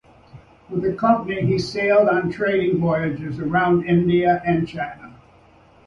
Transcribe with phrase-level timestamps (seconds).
[0.67, 5.13] With the company, he sailed on trading voyages around India and China.